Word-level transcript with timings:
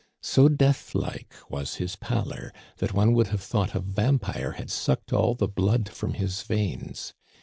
So 0.23 0.49
deathlike 0.49 1.31
was 1.47 1.75
his 1.75 1.95
pallor 1.95 2.51
that 2.77 2.91
one 2.91 3.13
would 3.13 3.27
have 3.27 3.43
thought 3.43 3.75
a 3.75 3.79
vampire 3.79 4.53
had 4.53 4.71
sucked 4.71 5.13
all 5.13 5.35
the 5.35 5.47
blood 5.47 5.89
from 5.89 6.15
his 6.15 6.41
veins. 6.41 7.13